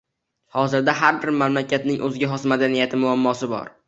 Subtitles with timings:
[0.53, 3.71] Hozirda har bir mamlakatning oʻziga xos madaniyati, muammosi bor